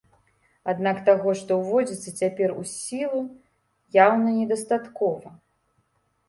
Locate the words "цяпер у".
2.21-2.63